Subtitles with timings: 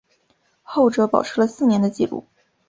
[0.63, 2.25] 后者保持了四年的纪录。